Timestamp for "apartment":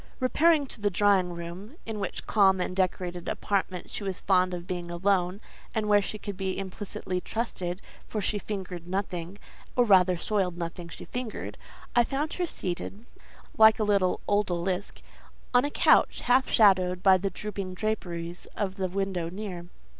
3.29-3.91